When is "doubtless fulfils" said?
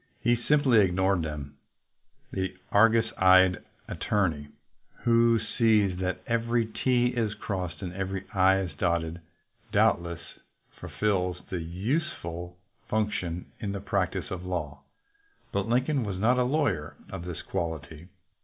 9.71-11.43